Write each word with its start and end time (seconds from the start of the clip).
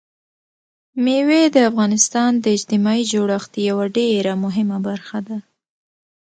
مېوې 1.03 1.43
د 1.55 1.57
افغانستان 1.69 2.31
د 2.43 2.45
اجتماعي 2.57 3.03
جوړښت 3.11 3.51
یوه 3.69 3.85
ډېره 3.97 4.33
مهمه 4.43 4.77
برخه 4.87 5.19
ده. 5.27 5.37